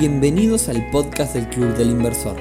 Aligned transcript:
Bienvenidos 0.00 0.70
al 0.70 0.88
podcast 0.88 1.34
del 1.34 1.46
Club 1.50 1.76
del 1.76 1.90
Inversor, 1.90 2.34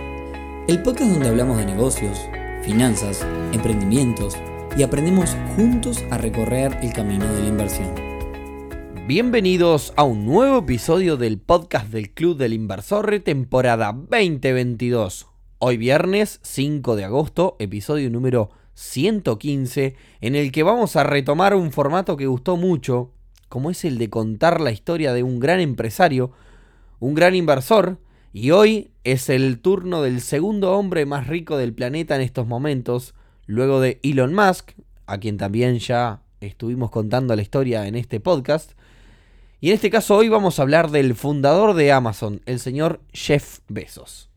el 0.69 0.81
podcast 0.81 1.11
donde 1.11 1.27
hablamos 1.27 1.58
de 1.58 1.66
negocios, 1.66 2.17
finanzas, 2.63 3.27
emprendimientos 3.51 4.37
y 4.77 4.83
aprendemos 4.83 5.35
juntos 5.58 6.01
a 6.09 6.17
recorrer 6.17 6.77
el 6.82 6.93
camino 6.93 7.25
de 7.33 7.42
la 7.42 7.48
inversión. 7.50 7.93
Bienvenidos 9.07 9.91
a 9.98 10.04
un 10.04 10.25
nuevo 10.25 10.59
episodio 10.59 11.17
del 11.17 11.37
podcast 11.37 11.87
del 11.91 12.11
Club 12.11 12.37
del 12.37 12.53
Inversor, 12.53 13.19
temporada 13.25 13.91
2022. 13.91 15.27
Hoy 15.57 15.75
viernes 15.75 16.39
5 16.43 16.95
de 16.95 17.03
agosto, 17.03 17.57
episodio 17.59 18.09
número 18.09 18.51
115, 18.75 19.97
en 20.21 20.35
el 20.37 20.53
que 20.53 20.63
vamos 20.63 20.95
a 20.95 21.03
retomar 21.03 21.55
un 21.55 21.73
formato 21.73 22.15
que 22.15 22.27
gustó 22.27 22.55
mucho, 22.55 23.11
como 23.49 23.69
es 23.69 23.83
el 23.83 23.97
de 23.97 24.09
contar 24.09 24.61
la 24.61 24.71
historia 24.71 25.11
de 25.11 25.23
un 25.23 25.41
gran 25.41 25.59
empresario, 25.59 26.32
un 26.99 27.13
gran 27.13 27.35
inversor, 27.35 27.99
y 28.31 28.51
hoy 28.51 28.91
es 29.03 29.29
el 29.29 29.59
turno 29.59 30.01
del 30.01 30.21
segundo 30.21 30.73
hombre 30.73 31.05
más 31.05 31.27
rico 31.27 31.57
del 31.57 31.73
planeta 31.73 32.16
en 32.16 32.22
estos 32.22 32.48
momentos, 32.48 33.16
luego 33.48 33.81
de 33.81 33.99
Elon 34.03 34.34
Musk, 34.35 34.73
a 35.08 35.17
quien 35.17 35.38
también 35.38 35.80
ya 35.80 36.22
estuvimos 36.39 36.91
contando 36.91 37.35
la 37.35 37.41
historia 37.41 37.88
en 37.88 37.95
este 37.95 38.20
podcast. 38.20 38.73
Y 39.59 39.70
en 39.70 39.75
este 39.75 39.89
caso 39.89 40.16
hoy 40.16 40.30
vamos 40.30 40.59
a 40.59 40.62
hablar 40.62 40.91
del 40.91 41.16
fundador 41.16 41.73
de 41.73 41.91
Amazon, 41.91 42.41
el 42.45 42.59
señor 42.59 43.02
Jeff 43.11 43.59
Bezos. 43.67 44.30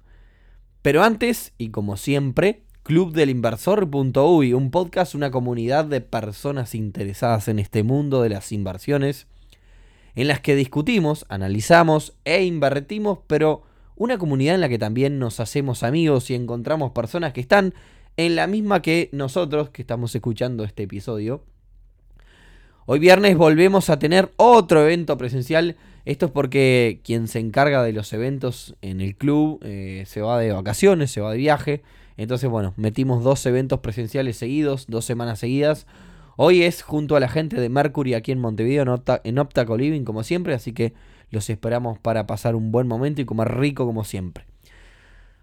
Pero 0.80 1.02
antes, 1.04 1.52
y 1.58 1.68
como 1.68 1.96
siempre, 1.96 2.62
clubdelinversor.uy, 2.82 4.52
un 4.54 4.70
podcast, 4.70 5.14
una 5.14 5.30
comunidad 5.30 5.84
de 5.84 6.00
personas 6.00 6.74
interesadas 6.74 7.46
en 7.48 7.58
este 7.58 7.82
mundo 7.82 8.22
de 8.22 8.30
las 8.30 8.50
inversiones 8.50 9.28
en 10.14 10.28
las 10.28 10.40
que 10.40 10.54
discutimos, 10.54 11.24
analizamos 11.28 12.14
e 12.24 12.44
invertimos, 12.44 13.20
pero 13.26 13.62
una 13.96 14.18
comunidad 14.18 14.54
en 14.54 14.60
la 14.60 14.68
que 14.68 14.78
también 14.78 15.18
nos 15.18 15.40
hacemos 15.40 15.82
amigos 15.82 16.30
y 16.30 16.34
encontramos 16.34 16.92
personas 16.92 17.32
que 17.32 17.40
están 17.40 17.74
en 18.16 18.36
la 18.36 18.46
misma 18.46 18.82
que 18.82 19.08
nosotros 19.12 19.70
que 19.70 19.82
estamos 19.82 20.14
escuchando 20.14 20.64
este 20.64 20.82
episodio. 20.82 21.44
Hoy 22.84 22.98
viernes 22.98 23.36
volvemos 23.36 23.90
a 23.90 23.98
tener 23.98 24.32
otro 24.36 24.82
evento 24.82 25.16
presencial. 25.16 25.76
Esto 26.04 26.26
es 26.26 26.32
porque 26.32 27.00
quien 27.04 27.28
se 27.28 27.38
encarga 27.38 27.82
de 27.82 27.92
los 27.92 28.12
eventos 28.12 28.74
en 28.82 29.00
el 29.00 29.14
club 29.14 29.60
eh, 29.62 30.02
se 30.06 30.20
va 30.20 30.38
de 30.38 30.52
vacaciones, 30.52 31.10
se 31.10 31.20
va 31.20 31.30
de 31.30 31.38
viaje. 31.38 31.82
Entonces, 32.16 32.50
bueno, 32.50 32.74
metimos 32.76 33.22
dos 33.22 33.46
eventos 33.46 33.80
presenciales 33.80 34.36
seguidos, 34.36 34.86
dos 34.88 35.04
semanas 35.04 35.38
seguidas. 35.38 35.86
Hoy 36.36 36.62
es 36.62 36.82
junto 36.82 37.16
a 37.16 37.20
la 37.20 37.28
gente 37.28 37.60
de 37.60 37.68
Mercury 37.68 38.14
aquí 38.14 38.32
en 38.32 38.38
Montevideo, 38.38 39.02
en, 39.24 39.38
Optaco 39.38 39.76
Living, 39.76 40.04
como 40.04 40.22
siempre, 40.22 40.54
así 40.54 40.72
que 40.72 40.94
los 41.30 41.50
esperamos 41.50 41.98
para 41.98 42.26
pasar 42.26 42.54
un 42.54 42.72
buen 42.72 42.86
momento 42.86 43.20
y 43.20 43.24
comer 43.24 43.56
rico 43.58 43.84
como 43.86 44.04
siempre. 44.04 44.46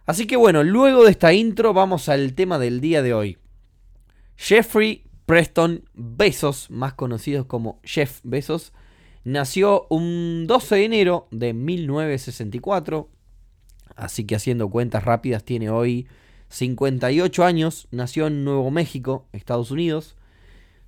Así 0.05 0.25
que 0.25 0.35
bueno, 0.35 0.63
luego 0.63 1.03
de 1.03 1.11
esta 1.11 1.33
intro 1.33 1.73
vamos 1.73 2.09
al 2.09 2.33
tema 2.33 2.57
del 2.57 2.81
día 2.81 3.03
de 3.03 3.13
hoy. 3.13 3.37
Jeffrey 4.35 5.03
Preston 5.25 5.83
Bezos, 5.93 6.71
más 6.71 6.93
conocido 6.93 7.47
como 7.47 7.79
Jeff 7.83 8.21
Bezos, 8.23 8.73
nació 9.23 9.85
un 9.89 10.45
12 10.47 10.75
de 10.75 10.85
enero 10.85 11.27
de 11.29 11.53
1964, 11.53 13.09
así 13.95 14.25
que 14.25 14.35
haciendo 14.35 14.69
cuentas 14.69 15.03
rápidas 15.03 15.43
tiene 15.43 15.69
hoy 15.69 16.07
58 16.47 17.45
años, 17.45 17.87
nació 17.91 18.25
en 18.27 18.43
Nuevo 18.43 18.71
México, 18.71 19.27
Estados 19.33 19.69
Unidos. 19.69 20.15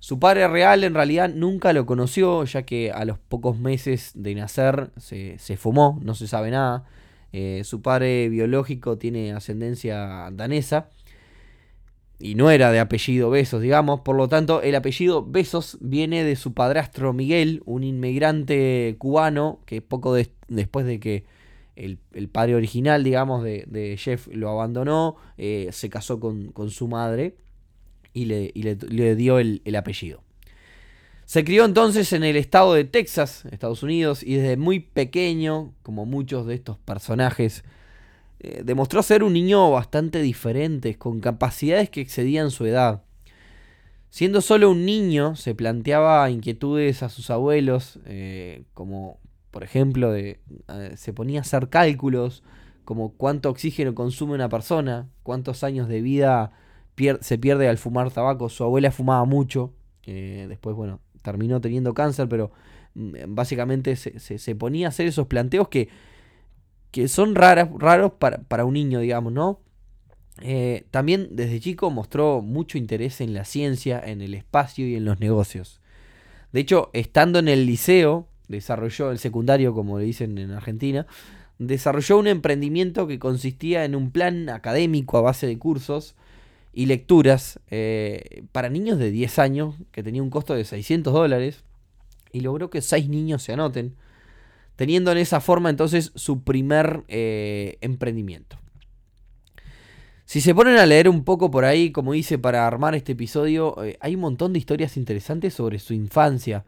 Su 0.02 0.18
padre 0.18 0.48
real 0.48 0.82
en 0.82 0.94
realidad 0.94 1.30
nunca 1.32 1.72
lo 1.72 1.86
conoció, 1.86 2.42
ya 2.42 2.64
que 2.64 2.90
a 2.90 3.04
los 3.04 3.20
pocos 3.20 3.60
meses 3.60 4.10
de 4.16 4.34
nacer 4.34 4.90
se, 4.96 5.38
fumó, 5.56 6.00
no 6.02 6.16
se 6.16 6.26
sabe 6.26 6.50
nada. 6.50 6.84
Eh, 7.32 7.62
su 7.62 7.82
padre 7.82 8.28
biológico 8.28 8.98
tiene 8.98 9.32
ascendencia 9.32 10.28
danesa 10.32 10.88
y 12.18 12.34
no 12.34 12.50
era 12.50 12.72
de 12.72 12.80
apellido 12.80 13.30
Besos, 13.30 13.62
digamos. 13.62 14.00
Por 14.00 14.16
lo 14.16 14.26
tanto, 14.26 14.60
el 14.60 14.74
apellido 14.74 15.24
Besos 15.24 15.78
viene 15.80 16.24
de 16.24 16.34
su 16.34 16.52
padrastro 16.52 17.12
Miguel, 17.12 17.62
un 17.64 17.84
inmigrante 17.84 18.96
cubano 18.98 19.60
que 19.66 19.82
poco 19.82 20.16
después 20.48 20.84
de 20.84 20.98
que 20.98 21.24
el, 21.76 22.00
padre 22.28 22.56
original, 22.56 23.04
digamos, 23.04 23.44
de, 23.44 23.96
Jeff 24.00 24.26
lo 24.32 24.50
abandonó, 24.50 25.14
eh, 25.38 25.68
se 25.70 25.88
casó 25.88 26.18
con, 26.18 26.50
con 26.50 26.70
su 26.70 26.88
madre 26.88 27.36
y 28.12 28.24
le, 28.26 29.16
dio 29.16 29.38
el, 29.38 29.76
apellido. 29.76 30.22
Se 31.24 31.44
crió 31.44 31.64
entonces 31.64 32.12
en 32.12 32.24
el 32.24 32.36
estado 32.36 32.74
de 32.74 32.84
Texas, 32.84 33.44
Estados 33.50 33.82
Unidos, 33.82 34.22
y 34.22 34.34
desde 34.34 34.56
muy 34.56 34.80
pequeño, 34.80 35.72
como 35.82 36.04
muchos 36.04 36.46
de 36.46 36.54
estos 36.54 36.78
personajes, 36.78 37.64
eh, 38.40 38.62
demostró 38.64 39.02
ser 39.02 39.22
un 39.22 39.32
niño 39.32 39.70
bastante 39.70 40.20
diferente, 40.20 40.96
con 40.96 41.20
capacidades 41.20 41.90
que 41.90 42.00
excedían 42.00 42.50
su 42.50 42.66
edad. 42.66 43.02
Siendo 44.10 44.42
solo 44.42 44.70
un 44.70 44.84
niño, 44.84 45.36
se 45.36 45.54
planteaba 45.54 46.28
inquietudes 46.28 47.02
a 47.02 47.08
sus 47.08 47.30
abuelos, 47.30 47.98
eh, 48.04 48.64
como 48.74 49.18
por 49.52 49.62
ejemplo, 49.62 50.10
de, 50.10 50.40
se 50.96 51.12
ponía 51.12 51.40
a 51.40 51.42
hacer 51.42 51.68
cálculos, 51.68 52.42
como 52.84 53.12
cuánto 53.12 53.50
oxígeno 53.50 53.94
consume 53.94 54.34
una 54.34 54.48
persona, 54.48 55.08
cuántos 55.22 55.62
años 55.62 55.88
de 55.88 56.00
vida 56.00 56.52
se 57.20 57.38
pierde 57.38 57.68
al 57.68 57.78
fumar 57.78 58.10
tabaco. 58.10 58.48
Su 58.48 58.64
abuela 58.64 58.90
fumaba 58.90 59.24
mucho. 59.24 59.72
después, 60.04 60.76
bueno, 60.76 61.00
terminó 61.22 61.60
teniendo 61.60 61.94
cáncer, 61.94 62.28
pero 62.28 62.52
mm, 62.94 63.14
básicamente 63.28 63.96
se, 63.96 64.54
ponía 64.56 64.86
a 64.86 64.90
hacer 64.90 65.06
esos 65.06 65.26
planteos 65.26 65.68
que, 65.68 65.88
que 66.90 67.08
son 67.08 67.34
raras, 67.34 67.68
raros 67.78 68.12
para, 68.18 68.64
un 68.64 68.74
niño, 68.74 69.00
digamos, 69.00 69.32
¿no? 69.32 69.60
Eh, 70.40 70.86
también 70.90 71.28
desde 71.32 71.60
chico 71.60 71.90
mostró 71.90 72.42
mucho 72.42 72.78
interés 72.78 73.20
en 73.20 73.34
la 73.34 73.44
ciencia, 73.44 74.02
en 74.04 74.22
el 74.22 74.34
espacio 74.34 74.86
y 74.86 74.96
en 74.96 75.04
los 75.04 75.20
negocios. 75.20 75.80
De 76.52 76.60
hecho, 76.60 76.90
estando 76.92 77.38
en 77.38 77.48
el 77.48 77.66
liceo, 77.66 78.28
desarrolló 78.48 79.10
el 79.10 79.18
secundario, 79.18 79.74
como 79.74 79.98
le 79.98 80.04
dicen 80.04 80.36
en 80.38 80.50
Argentina, 80.50 81.06
desarrolló 81.58 82.18
un 82.18 82.26
emprendimiento 82.26 83.06
que 83.06 83.18
consistía 83.18 83.84
en 83.84 83.94
un 83.94 84.10
plan 84.10 84.48
académico 84.48 85.16
a 85.18 85.22
base 85.22 85.46
de 85.46 85.58
cursos 85.58 86.16
y 86.72 86.86
lecturas 86.86 87.60
eh, 87.70 88.44
para 88.52 88.70
niños 88.70 88.98
de 88.98 89.10
10 89.10 89.38
años, 89.38 89.74
que 89.90 90.02
tenía 90.02 90.22
un 90.22 90.30
costo 90.30 90.54
de 90.54 90.64
600 90.64 91.12
dólares, 91.12 91.64
y 92.32 92.40
logró 92.40 92.70
que 92.70 92.80
6 92.80 93.08
niños 93.08 93.42
se 93.42 93.52
anoten, 93.52 93.94
teniendo 94.76 95.12
en 95.12 95.18
esa 95.18 95.40
forma 95.40 95.68
entonces 95.68 96.12
su 96.14 96.42
primer 96.42 97.04
eh, 97.08 97.76
emprendimiento. 97.82 98.58
Si 100.24 100.40
se 100.40 100.54
ponen 100.54 100.78
a 100.78 100.86
leer 100.86 101.10
un 101.10 101.24
poco 101.24 101.50
por 101.50 101.66
ahí, 101.66 101.92
como 101.92 102.14
hice 102.14 102.38
para 102.38 102.66
armar 102.66 102.94
este 102.94 103.12
episodio, 103.12 103.84
eh, 103.84 103.98
hay 104.00 104.14
un 104.14 104.22
montón 104.22 104.54
de 104.54 104.58
historias 104.58 104.96
interesantes 104.96 105.52
sobre 105.52 105.78
su 105.78 105.92
infancia. 105.92 106.64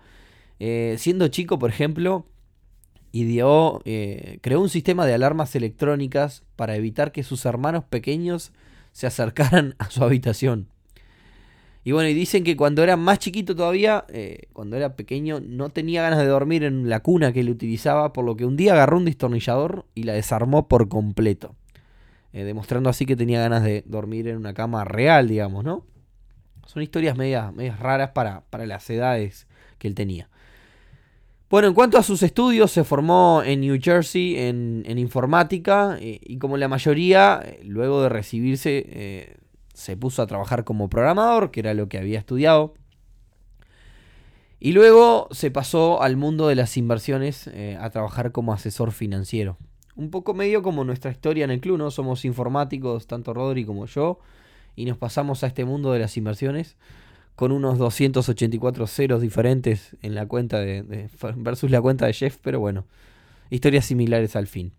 siendo 0.59 1.29
chico, 1.29 1.59
por 1.59 1.71
ejemplo, 1.71 2.27
ideó, 3.11 3.81
creó 4.41 4.61
un 4.61 4.69
sistema 4.69 5.07
de 5.07 5.15
alarmas 5.15 5.55
electrónicas 5.57 6.43
para 6.57 6.77
evitar 6.77 7.11
que 7.11 7.23
sus 7.23 7.45
hermanos 7.47 7.85
pequeños 7.85 8.53
se 8.95 9.09
acercaran 9.09 9.75
a 9.79 9.91
su 9.91 10.03
habitación. 10.03 10.69
Y 11.87 11.93
bueno, 11.93 12.09
y 12.09 12.15
dicen 12.15 12.45
que 12.45 12.57
cuando 12.57 12.83
era 12.83 12.97
más 12.97 13.19
chiquito 13.19 13.55
todavía, 13.55 14.07
eh, 14.09 14.45
cuando 14.55 14.77
era 14.77 14.97
pequeño, 14.97 15.41
no 15.41 15.69
tenía 15.69 16.01
ganas 16.01 16.21
de 16.21 16.27
dormir 16.27 16.65
en 16.65 16.89
la 16.89 17.01
cuna 17.01 17.31
que 17.33 17.41
él 17.41 17.51
utilizaba, 17.51 18.15
por 18.15 18.25
lo 18.25 18.37
que 18.37 18.47
un 18.47 18.57
día 18.57 18.73
agarró 18.73 18.97
un 18.97 19.05
destornillador 19.05 19.85
y 19.95 20.05
la 20.05 20.15
desarmó 20.15 20.67
por 20.67 20.89
completo. 20.89 21.55
Eh, 22.33 22.45
demostrando 22.45 22.89
así 22.89 23.05
que 23.05 23.17
tenía 23.17 23.41
ganas 23.41 23.63
de 23.63 23.83
dormir 23.87 24.29
en 24.29 24.39
una 24.39 24.55
cama 24.55 24.85
real, 24.85 25.29
digamos, 25.29 25.63
¿no? 25.63 25.85
Son 26.65 26.83
historias 26.83 27.19
medias, 27.19 27.53
medias 27.53 27.79
raras 27.79 28.13
para, 28.13 28.45
para 28.49 28.65
las 28.65 28.89
edades 28.89 29.47
que 29.79 29.89
él 29.89 29.95
tenía. 29.95 30.31
Bueno, 31.55 31.69
en 31.69 31.75
cuanto 31.75 31.99
a 31.99 32.03
sus 32.03 32.25
estudios, 32.25 32.73
se 32.73 32.83
formó 32.83 33.41
en 33.45 33.61
New 33.61 33.79
Jersey 33.81 34.37
en, 34.37 34.99
informática 34.99 35.97
eh, 36.01 36.19
y 36.21 36.39
como 36.39 36.57
la 36.57 36.67
mayoría, 36.67 37.41
eh, 37.45 37.61
luego 37.63 38.03
de 38.03 38.09
recibirse, 38.09 38.85
eh, 38.89 39.37
se 39.73 39.97
puso 39.97 40.21
a 40.21 40.27
trabajar 40.27 40.65
como 40.65 40.91
programador, 40.91 41.53
que 41.53 41.61
era 41.61 41.73
lo 41.73 41.89
que 41.89 41.99
había 41.99 42.19
estudiado. 42.19 42.75
Y 44.59 44.73
luego 44.73 45.29
se 45.31 45.53
pasó 45.53 46.03
al 46.03 46.17
mundo 46.17 46.49
de 46.49 46.57
las 46.57 46.77
inversiones 46.77 47.49
a 47.79 47.89
trabajar 47.91 48.33
como 48.33 48.53
asesor 48.53 48.91
financiero. 48.91 49.57
Un 49.95 50.11
poco 50.11 50.35
medio 50.35 50.61
como 50.61 50.83
nuestra 50.83 51.13
historia 51.13 51.45
en 51.45 51.53
el 51.53 51.61
club, 51.61 51.79
¿no? 51.79 51.93
Somos 51.93 52.25
informáticos, 52.25 53.07
tanto 53.07 53.33
Rodri 53.33 53.65
como 53.65 53.87
yo, 53.87 54.19
y 54.75 54.87
nos 54.87 54.99
pasamos 54.99 55.45
a 55.45 55.47
este 55.47 55.65
mundo 55.65 55.93
de 55.93 56.01
las 56.01 56.17
inversiones 56.17 56.77
con 57.37 57.53
unos 57.53 57.79
284 57.79 58.87
ceros 58.87 59.21
diferentes 59.21 59.97
en 60.03 60.15
la 60.15 60.27
cuenta 60.27 60.61
de, 60.61 61.09
versus 61.37 61.71
la 61.71 61.81
cuenta 61.81 62.07
de 62.07 62.13
Jeff, 62.13 62.39
pero 62.41 62.61
bueno, 62.61 62.87
historias 63.51 63.87
similares 63.87 64.37
al 64.37 64.47
fin. 64.47 64.73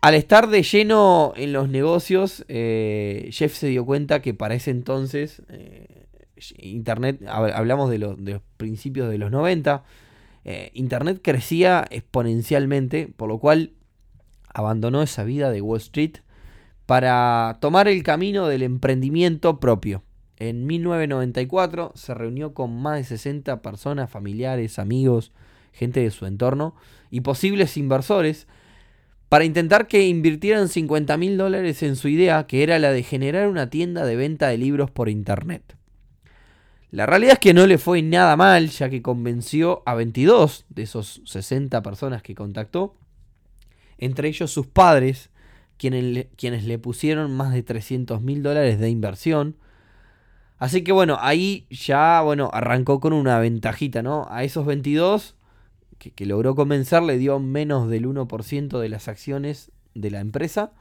Al 0.00 0.14
estar 0.14 0.48
de 0.48 0.62
lleno 0.62 1.32
en 1.36 1.52
los 1.52 1.68
negocios, 1.68 2.44
eh, 2.48 3.28
Jeff 3.32 3.54
se 3.54 3.68
dio 3.68 3.84
cuenta 3.84 4.22
que 4.22 4.32
para 4.32 4.54
ese 4.54 4.70
entonces, 4.70 5.42
eh, 5.48 6.06
Internet, 6.58 7.20
hablamos 7.26 7.90
de, 7.90 7.98
los 7.98 8.16
principios 8.56 9.10
de 9.10 9.18
los 9.18 9.32
90, 9.32 9.82
eh, 10.44 10.70
Internet 10.74 11.20
crecía 11.22 11.84
exponencialmente, 11.90 13.12
por 13.16 13.28
lo 13.28 13.38
cual 13.38 13.72
abandonó 14.54 15.02
esa 15.02 15.24
vida 15.24 15.50
de 15.50 15.60
Wall 15.60 15.78
Street 15.78 16.18
para 16.86 17.58
tomar 17.60 17.88
el 17.88 18.02
camino 18.02 18.46
del 18.46 18.62
emprendimiento 18.62 19.58
propio. 19.58 20.02
En 20.38 20.66
1994 20.66 21.92
se 21.94 22.14
reunió 22.14 22.54
con 22.54 22.80
más 22.80 22.98
de 22.98 23.04
60 23.04 23.60
personas, 23.60 24.10
familiares, 24.10 24.78
amigos, 24.78 25.32
gente 25.72 26.00
de 26.00 26.10
su 26.10 26.26
entorno 26.26 26.74
y 27.10 27.22
posibles 27.22 27.76
inversores 27.76 28.46
para 29.28 29.44
intentar 29.44 29.88
que 29.88 30.06
invirtieran 30.06 30.68
50 30.68 31.16
mil 31.16 31.36
dólares 31.36 31.82
en 31.82 31.96
su 31.96 32.08
idea, 32.08 32.46
que 32.46 32.62
era 32.62 32.78
la 32.78 32.92
de 32.92 33.02
generar 33.02 33.48
una 33.48 33.68
tienda 33.68 34.06
de 34.06 34.16
venta 34.16 34.48
de 34.48 34.58
libros 34.58 34.90
por 34.90 35.08
internet. 35.08 35.76
La 36.90 37.04
realidad 37.04 37.34
es 37.34 37.38
que 37.38 37.52
no 37.52 37.66
le 37.66 37.76
fue 37.76 38.00
nada 38.00 38.36
mal, 38.36 38.70
ya 38.70 38.88
que 38.88 39.02
convenció 39.02 39.82
a 39.84 39.94
22 39.94 40.64
de 40.70 40.82
esos 40.84 41.20
60 41.26 41.82
personas 41.82 42.22
que 42.22 42.34
contactó, 42.34 42.96
entre 43.98 44.28
ellos 44.28 44.50
sus 44.50 44.66
padres, 44.66 45.30
quienes, 45.76 46.64
le 46.64 46.78
pusieron 46.78 47.36
más 47.36 47.52
de 47.52 47.62
300 47.62 48.22
mil 48.22 48.42
dólares 48.42 48.78
de 48.78 48.88
inversión. 48.88 49.56
Así 50.58 50.82
que 50.82 50.92
bueno, 50.92 51.18
ahí 51.20 51.66
ya 51.70 52.20
bueno, 52.22 52.50
arrancó 52.52 53.00
con 53.00 53.12
una 53.12 53.38
ventajita, 53.38 54.02
¿no? 54.02 54.26
A 54.28 54.42
esos 54.42 54.66
22 54.66 55.36
que, 55.98 56.26
logró 56.26 56.54
convencer 56.54 57.02
le 57.02 57.18
dio 57.18 57.38
menos 57.38 57.88
del 57.88 58.06
1% 58.06 58.78
de 58.78 58.88
las 58.88 59.08
acciones 59.08 59.70
de 59.94 60.10
la 60.10 60.20
empresa. 60.20 60.72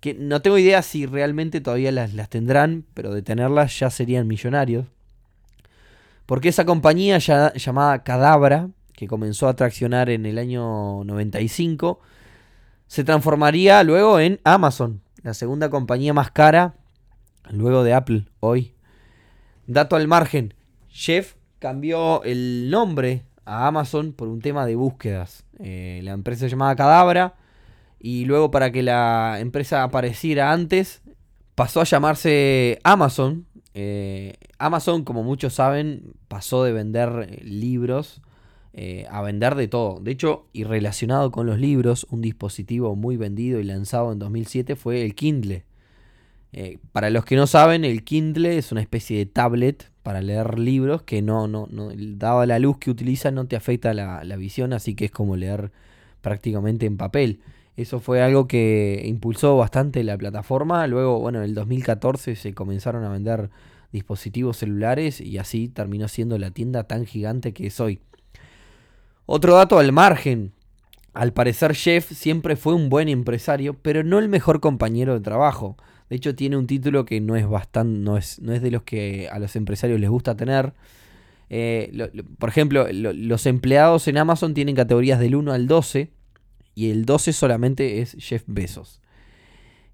Que 0.00 0.14
no 0.14 0.40
tengo 0.40 0.56
idea 0.56 0.80
si 0.82 1.04
realmente 1.04 1.60
todavía 1.60 1.92
las, 1.92 2.14
las 2.14 2.30
tendrán, 2.30 2.84
pero 2.94 3.12
de 3.12 3.22
tenerlas 3.22 3.78
ya 3.78 3.90
serían 3.90 4.26
millonarios. 4.26 4.86
Porque 6.24 6.48
esa 6.48 6.64
compañía 6.64 7.18
llamada 7.18 8.02
Cadabra, 8.02 8.70
que 8.94 9.06
comenzó 9.08 9.48
a 9.48 9.56
traccionar 9.56 10.08
en 10.08 10.24
el 10.24 10.38
año 10.38 11.04
95, 11.04 12.00
se 12.86 13.04
transformaría 13.04 13.82
luego 13.84 14.20
en 14.20 14.40
Amazon, 14.44 15.02
la 15.22 15.34
segunda 15.34 15.68
compañía 15.68 16.14
más 16.14 16.30
cara 16.30 16.74
luego 17.52 17.84
de 17.84 17.94
Apple 17.94 18.26
hoy. 18.40 18.74
Dato 19.66 19.96
al 19.96 20.08
margen, 20.08 20.54
Jeff 20.88 21.34
cambió 21.58 22.22
el 22.24 22.70
nombre 22.70 23.24
a 23.44 23.66
Amazon 23.66 24.12
por 24.12 24.28
un 24.28 24.40
tema 24.40 24.66
de 24.66 24.76
búsquedas. 24.76 25.44
Eh, 25.58 26.00
la 26.02 26.12
empresa 26.12 26.40
se 26.40 26.50
llamaba 26.50 26.76
Cadabra 26.76 27.34
y 27.98 28.24
luego 28.24 28.50
para 28.50 28.72
que 28.72 28.82
la 28.82 29.38
empresa 29.40 29.82
apareciera 29.82 30.52
antes 30.52 31.02
pasó 31.54 31.80
a 31.80 31.84
llamarse 31.84 32.80
Amazon. 32.82 33.46
Eh, 33.74 34.34
Amazon, 34.58 35.04
como 35.04 35.22
muchos 35.22 35.54
saben, 35.54 36.14
pasó 36.28 36.64
de 36.64 36.72
vender 36.72 37.40
libros 37.44 38.22
eh, 38.72 39.06
a 39.10 39.20
vender 39.20 39.56
de 39.56 39.68
todo. 39.68 40.00
De 40.00 40.12
hecho, 40.12 40.46
y 40.52 40.64
relacionado 40.64 41.30
con 41.30 41.46
los 41.46 41.58
libros, 41.58 42.06
un 42.10 42.20
dispositivo 42.20 42.94
muy 42.94 43.16
vendido 43.16 43.58
y 43.58 43.64
lanzado 43.64 44.12
en 44.12 44.18
2007 44.18 44.76
fue 44.76 45.04
el 45.04 45.14
Kindle. 45.14 45.64
Eh, 46.52 46.78
para 46.92 47.10
los 47.10 47.24
que 47.24 47.36
no 47.36 47.46
saben, 47.46 47.84
el 47.84 48.02
Kindle 48.04 48.58
es 48.58 48.72
una 48.72 48.80
especie 48.80 49.18
de 49.18 49.26
tablet 49.26 49.90
para 50.02 50.20
leer 50.20 50.58
libros 50.58 51.02
que 51.02 51.22
no, 51.22 51.46
no, 51.46 51.68
no 51.70 51.90
dada 51.94 52.46
la 52.46 52.58
luz 52.58 52.78
que 52.78 52.90
utiliza, 52.90 53.30
no 53.30 53.46
te 53.46 53.56
afecta 53.56 53.94
la, 53.94 54.24
la 54.24 54.36
visión, 54.36 54.72
así 54.72 54.94
que 54.94 55.06
es 55.06 55.10
como 55.10 55.36
leer 55.36 55.70
prácticamente 56.20 56.86
en 56.86 56.96
papel. 56.96 57.40
Eso 57.76 58.00
fue 58.00 58.22
algo 58.22 58.46
que 58.48 59.02
impulsó 59.06 59.56
bastante 59.56 60.02
la 60.04 60.18
plataforma. 60.18 60.86
Luego, 60.86 61.20
bueno, 61.20 61.38
en 61.38 61.44
el 61.44 61.54
2014 61.54 62.36
se 62.36 62.52
comenzaron 62.52 63.04
a 63.04 63.08
vender 63.08 63.50
dispositivos 63.92 64.58
celulares 64.58 65.20
y 65.20 65.38
así 65.38 65.68
terminó 65.68 66.08
siendo 66.08 66.38
la 66.38 66.50
tienda 66.50 66.84
tan 66.84 67.06
gigante 67.06 67.52
que 67.52 67.68
es 67.68 67.80
hoy. 67.80 68.00
Otro 69.26 69.54
dato 69.54 69.78
al 69.78 69.92
margen. 69.92 70.52
Al 71.12 71.32
parecer 71.32 71.74
Jeff 71.74 72.10
siempre 72.12 72.56
fue 72.56 72.74
un 72.74 72.88
buen 72.88 73.08
empresario, 73.08 73.74
pero 73.74 74.04
no 74.04 74.18
el 74.18 74.28
mejor 74.28 74.60
compañero 74.60 75.14
de 75.14 75.20
trabajo. 75.20 75.76
De 76.10 76.16
hecho, 76.16 76.34
tiene 76.34 76.56
un 76.56 76.66
título 76.66 77.04
que 77.04 77.20
no 77.20 77.36
es 77.36 77.48
bastante, 77.48 77.98
no 78.00 78.16
es, 78.16 78.40
no 78.40 78.52
es 78.52 78.60
de 78.60 78.72
los 78.72 78.82
que 78.82 79.28
a 79.30 79.38
los 79.38 79.54
empresarios 79.54 80.00
les 80.00 80.10
gusta 80.10 80.36
tener. 80.36 80.74
Eh, 81.48 82.12
por 82.38 82.48
ejemplo, 82.48 82.86
los 82.92 83.46
empleados 83.46 84.08
en 84.08 84.18
Amazon 84.18 84.52
tienen 84.52 84.74
categorías 84.74 85.20
del 85.20 85.36
1 85.36 85.52
al 85.52 85.68
12 85.68 86.10
y 86.74 86.90
el 86.90 87.04
12 87.04 87.32
solamente 87.32 88.00
es 88.00 88.16
Jeff 88.18 88.42
Bezos. 88.48 89.00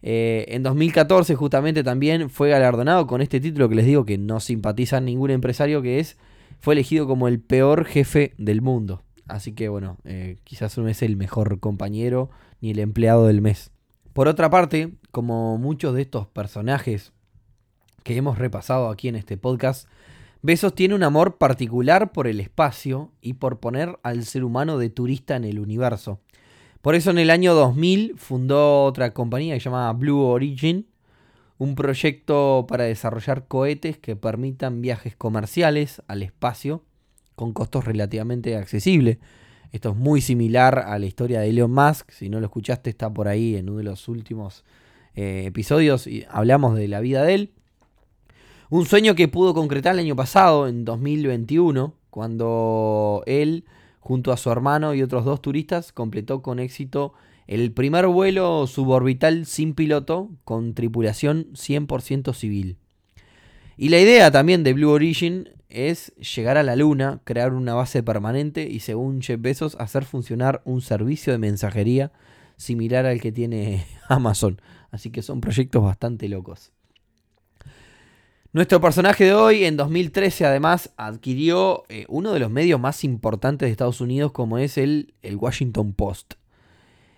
Eh, 0.00 0.46
en 0.48 0.62
2014 0.62 1.34
justamente 1.34 1.82
también 1.84 2.30
fue 2.30 2.48
galardonado 2.48 3.06
con 3.06 3.20
este 3.20 3.40
título 3.40 3.68
que 3.68 3.74
les 3.74 3.86
digo 3.86 4.06
que 4.06 4.16
no 4.16 4.40
simpatiza 4.40 5.00
ningún 5.00 5.30
empresario, 5.30 5.82
que 5.82 5.98
es, 5.98 6.16
fue 6.60 6.74
elegido 6.74 7.06
como 7.06 7.28
el 7.28 7.40
peor 7.40 7.84
jefe 7.84 8.32
del 8.38 8.62
mundo. 8.62 9.02
Así 9.28 9.52
que 9.52 9.68
bueno, 9.68 9.98
eh, 10.04 10.36
quizás 10.44 10.78
no 10.78 10.88
es 10.88 11.02
el 11.02 11.16
mejor 11.16 11.60
compañero 11.60 12.30
ni 12.62 12.70
el 12.70 12.78
empleado 12.78 13.26
del 13.26 13.42
mes. 13.42 13.70
Por 14.12 14.28
otra 14.28 14.48
parte, 14.48 14.92
como 15.16 15.56
muchos 15.56 15.94
de 15.94 16.02
estos 16.02 16.26
personajes 16.26 17.14
que 18.02 18.18
hemos 18.18 18.36
repasado 18.36 18.90
aquí 18.90 19.08
en 19.08 19.16
este 19.16 19.38
podcast, 19.38 19.88
Besos 20.42 20.74
tiene 20.74 20.94
un 20.94 21.02
amor 21.02 21.38
particular 21.38 22.12
por 22.12 22.26
el 22.26 22.38
espacio 22.38 23.12
y 23.22 23.32
por 23.32 23.58
poner 23.58 23.98
al 24.02 24.26
ser 24.26 24.44
humano 24.44 24.76
de 24.76 24.90
turista 24.90 25.34
en 25.34 25.44
el 25.44 25.58
universo. 25.58 26.20
Por 26.82 26.94
eso 26.94 27.12
en 27.12 27.16
el 27.16 27.30
año 27.30 27.54
2000 27.54 28.18
fundó 28.18 28.84
otra 28.84 29.14
compañía 29.14 29.54
que 29.54 29.60
se 29.60 29.70
llama 29.70 29.90
Blue 29.94 30.20
Origin, 30.20 30.86
un 31.56 31.76
proyecto 31.76 32.66
para 32.68 32.84
desarrollar 32.84 33.46
cohetes 33.48 33.96
que 33.96 34.16
permitan 34.16 34.82
viajes 34.82 35.16
comerciales 35.16 36.02
al 36.08 36.24
espacio 36.24 36.82
con 37.36 37.54
costos 37.54 37.86
relativamente 37.86 38.54
accesibles. 38.54 39.16
Esto 39.72 39.92
es 39.92 39.96
muy 39.96 40.20
similar 40.20 40.78
a 40.78 40.98
la 40.98 41.06
historia 41.06 41.40
de 41.40 41.48
Elon 41.48 41.72
Musk. 41.72 42.10
Si 42.10 42.28
no 42.28 42.38
lo 42.38 42.44
escuchaste, 42.48 42.90
está 42.90 43.10
por 43.10 43.28
ahí 43.28 43.56
en 43.56 43.70
uno 43.70 43.78
de 43.78 43.84
los 43.84 44.08
últimos 44.08 44.62
eh, 45.16 45.44
episodios 45.46 46.06
y 46.06 46.24
hablamos 46.30 46.76
de 46.76 46.88
la 46.88 47.00
vida 47.00 47.24
de 47.24 47.34
él. 47.34 47.50
Un 48.68 48.84
sueño 48.84 49.14
que 49.14 49.28
pudo 49.28 49.54
concretar 49.54 49.94
el 49.94 50.00
año 50.00 50.16
pasado, 50.16 50.68
en 50.68 50.84
2021, 50.84 51.94
cuando 52.10 53.22
él, 53.26 53.64
junto 54.00 54.32
a 54.32 54.36
su 54.36 54.50
hermano 54.50 54.94
y 54.94 55.02
otros 55.02 55.24
dos 55.24 55.40
turistas, 55.40 55.92
completó 55.92 56.42
con 56.42 56.58
éxito 56.58 57.14
el 57.46 57.72
primer 57.72 58.06
vuelo 58.08 58.66
suborbital 58.66 59.46
sin 59.46 59.74
piloto 59.74 60.30
con 60.44 60.74
tripulación 60.74 61.46
100% 61.52 62.34
civil. 62.34 62.76
Y 63.76 63.90
la 63.90 64.00
idea 64.00 64.30
también 64.30 64.64
de 64.64 64.72
Blue 64.72 64.90
Origin 64.90 65.48
es 65.68 66.12
llegar 66.16 66.56
a 66.56 66.62
la 66.62 66.76
luna, 66.76 67.20
crear 67.24 67.52
una 67.52 67.74
base 67.74 68.02
permanente 68.02 68.68
y 68.68 68.80
según 68.80 69.22
Jeff 69.22 69.40
Bezos 69.40 69.76
hacer 69.76 70.04
funcionar 70.04 70.62
un 70.64 70.80
servicio 70.80 71.32
de 71.32 71.38
mensajería 71.38 72.12
similar 72.56 73.06
al 73.06 73.20
que 73.20 73.32
tiene 73.32 73.86
Amazon. 74.08 74.60
Así 74.90 75.10
que 75.10 75.22
son 75.22 75.40
proyectos 75.40 75.82
bastante 75.82 76.28
locos. 76.28 76.72
Nuestro 78.52 78.80
personaje 78.80 79.24
de 79.24 79.34
hoy 79.34 79.64
en 79.64 79.76
2013 79.76 80.46
además 80.46 80.90
adquirió 80.96 81.84
eh, 81.90 82.06
uno 82.08 82.32
de 82.32 82.40
los 82.40 82.50
medios 82.50 82.80
más 82.80 83.04
importantes 83.04 83.66
de 83.66 83.70
Estados 83.72 84.00
Unidos 84.00 84.32
como 84.32 84.56
es 84.56 84.78
el, 84.78 85.12
el 85.20 85.36
Washington 85.36 85.92
Post. 85.92 86.34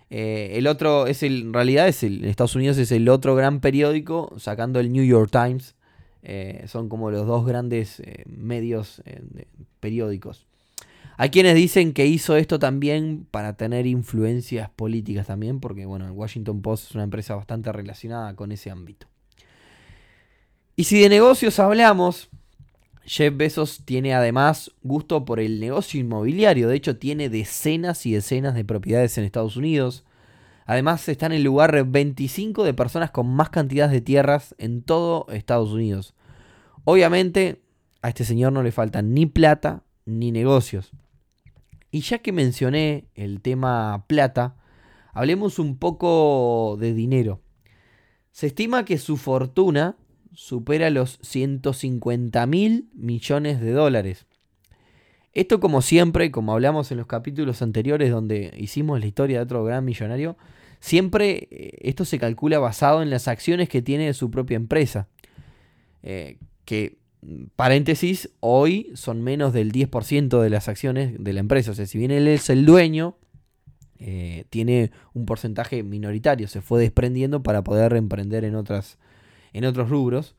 Eh, 0.09 0.53
el 0.55 0.67
otro 0.67 1.07
es 1.07 1.23
el, 1.23 1.43
en 1.43 1.53
realidad 1.53 1.87
es 1.87 2.03
el, 2.03 2.23
en 2.23 2.29
Estados 2.29 2.55
Unidos 2.55 2.77
es 2.77 2.91
el 2.91 3.07
otro 3.07 3.35
gran 3.35 3.61
periódico 3.61 4.33
sacando 4.37 4.81
el 4.81 4.91
New 4.91 5.05
York 5.05 5.31
Times 5.31 5.75
eh, 6.23 6.65
son 6.67 6.89
como 6.89 7.09
los 7.09 7.25
dos 7.25 7.45
grandes 7.45 8.03
medios 8.25 9.01
periódicos. 9.79 10.48
Hay 11.21 11.31
quienes 11.31 11.53
dicen 11.53 11.91
que 11.91 12.05
hizo 12.05 12.37
esto 12.37 12.59
también 12.59 13.27
para 13.29 13.57
tener 13.57 13.85
influencias 13.85 14.69
políticas 14.69 15.27
también, 15.27 15.59
porque 15.59 15.85
bueno, 15.85 16.05
el 16.05 16.11
Washington 16.11 16.61
Post 16.61 16.85
es 16.85 16.95
una 16.95 17.03
empresa 17.03 17.35
bastante 17.35 17.73
relacionada 17.73 18.37
con 18.37 18.53
ese 18.53 18.71
ámbito. 18.71 19.05
Y 20.77 20.85
si 20.85 21.01
de 21.01 21.09
negocios 21.09 21.59
hablamos, 21.59 22.29
Jeff 23.03 23.35
Bezos 23.35 23.81
tiene 23.83 24.13
además 24.13 24.71
gusto 24.81 25.25
por 25.25 25.41
el 25.41 25.59
negocio 25.59 25.99
inmobiliario, 25.99 26.69
de 26.69 26.77
hecho 26.77 26.95
tiene 26.95 27.27
decenas 27.27 28.05
y 28.05 28.13
decenas 28.13 28.55
de 28.55 28.63
propiedades 28.63 29.17
en 29.17 29.25
Estados 29.25 29.57
Unidos, 29.57 30.05
Además 30.65 31.09
está 31.09 31.25
en 31.25 31.31
el 31.31 31.41
lugar 31.41 31.83
25 31.83 32.63
de 32.63 32.75
personas 32.75 33.09
con 33.09 33.27
más 33.27 33.49
cantidad 33.49 33.89
de 33.89 34.01
tierras 34.01 34.53
en 34.59 34.83
todo 34.83 35.25
Estados 35.31 35.71
Unidos. 35.71 36.13
Obviamente 36.85 37.59
a 38.03 38.09
este 38.09 38.23
señor 38.23 38.53
no 38.53 38.61
le 38.61 38.71
faltan 38.71 39.15
ni 39.15 39.25
plata 39.25 39.81
ni 40.05 40.31
negocios. 40.31 40.91
Y 41.91 42.01
ya 42.01 42.19
que 42.19 42.31
mencioné 42.31 43.07
el 43.15 43.41
tema 43.41 44.05
plata, 44.07 44.55
hablemos 45.13 45.59
un 45.59 45.77
poco 45.77 46.77
de 46.79 46.93
dinero. 46.93 47.41
Se 48.31 48.47
estima 48.47 48.85
que 48.85 48.97
su 48.97 49.17
fortuna 49.17 49.97
supera 50.33 50.89
los 50.89 51.19
150 51.21 52.45
mil 52.45 52.89
millones 52.93 53.59
de 53.59 53.71
dólares. 53.71 54.27
Esto 55.33 55.59
como 55.59 55.81
siempre, 55.81 56.31
como 56.31 56.53
hablamos 56.53 56.91
en 56.91 56.97
los 56.97 57.07
capítulos 57.07 57.61
anteriores 57.61 58.11
donde 58.11 58.53
hicimos 58.57 58.99
la 58.99 59.07
historia 59.07 59.37
de 59.37 59.43
otro 59.43 59.63
gran 59.63 59.85
millonario, 59.85 60.37
Siempre 60.79 61.47
eh, 61.51 61.77
esto 61.81 62.05
se 62.05 62.19
calcula 62.19 62.59
basado 62.59 63.01
en 63.01 63.09
las 63.09 63.27
acciones 63.27 63.69
que 63.69 63.81
tiene 63.81 64.13
su 64.13 64.31
propia 64.31 64.55
empresa. 64.55 65.07
Eh, 66.03 66.37
que, 66.65 66.98
paréntesis, 67.55 68.29
hoy 68.39 68.91
son 68.95 69.21
menos 69.21 69.53
del 69.53 69.71
10% 69.71 70.41
de 70.41 70.49
las 70.49 70.67
acciones 70.67 71.13
de 71.17 71.33
la 71.33 71.39
empresa. 71.39 71.71
O 71.71 71.73
sea, 71.73 71.85
si 71.85 71.97
bien 71.97 72.11
él 72.11 72.27
es 72.27 72.49
el 72.49 72.65
dueño, 72.65 73.17
eh, 73.99 74.45
tiene 74.49 74.91
un 75.13 75.25
porcentaje 75.25 75.83
minoritario, 75.83 76.47
se 76.47 76.61
fue 76.61 76.79
desprendiendo 76.79 77.43
para 77.43 77.63
poder 77.63 77.93
emprender 77.93 78.45
en, 78.45 78.55
otras, 78.55 78.97
en 79.53 79.65
otros 79.65 79.89
rubros. 79.89 80.35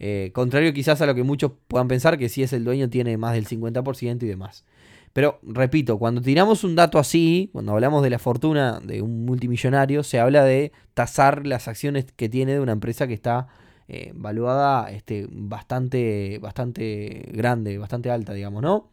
Eh, 0.00 0.32
contrario 0.34 0.74
quizás 0.74 1.00
a 1.00 1.06
lo 1.06 1.14
que 1.14 1.22
muchos 1.22 1.52
puedan 1.68 1.86
pensar, 1.86 2.18
que 2.18 2.28
si 2.28 2.42
es 2.42 2.52
el 2.52 2.64
dueño 2.64 2.90
tiene 2.90 3.16
más 3.16 3.34
del 3.34 3.46
50% 3.46 4.22
y 4.24 4.26
demás. 4.26 4.64
Pero 5.12 5.38
repito, 5.44 5.96
cuando 5.96 6.20
tiramos 6.20 6.64
un 6.64 6.74
dato 6.74 6.98
así, 6.98 7.50
cuando 7.52 7.72
hablamos 7.72 8.02
de 8.02 8.10
la 8.10 8.18
fortuna 8.18 8.80
de 8.80 9.00
un 9.00 9.24
multimillonario, 9.24 10.02
se 10.02 10.18
habla 10.18 10.44
de 10.44 10.72
tasar 10.94 11.46
las 11.46 11.68
acciones 11.68 12.06
que 12.16 12.28
tiene 12.28 12.54
de 12.54 12.60
una 12.60 12.72
empresa 12.72 13.06
que 13.06 13.14
está 13.14 13.46
eh, 13.88 14.12
valuada 14.14 14.90
este, 14.90 15.26
bastante, 15.30 16.38
bastante 16.40 17.28
grande, 17.32 17.78
bastante 17.78 18.10
alta, 18.10 18.32
digamos, 18.32 18.62
¿no? 18.62 18.90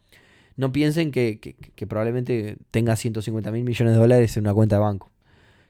No 0.56 0.70
piensen 0.72 1.10
que, 1.12 1.56
probablemente 1.88 2.58
tenga 2.70 2.94
150 2.96 3.50
mil 3.52 3.64
millones 3.64 3.94
de 3.94 4.00
dólares 4.00 4.36
en 4.36 4.44
una 4.44 4.54
cuenta 4.54 4.76
de 4.76 4.82
banco. 4.82 5.10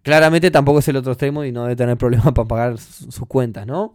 Claramente 0.02 0.50
tampoco 0.50 0.80
es 0.80 0.88
el 0.88 0.96
otro 0.96 1.12
extremo 1.12 1.44
y 1.44 1.52
no 1.52 1.62
debe 1.62 1.76
tener 1.76 1.96
problemas 1.98 2.32
para 2.32 2.48
pagar 2.48 2.78
sus 2.78 3.26
cuentas, 3.26 3.66
¿no? 3.66 3.94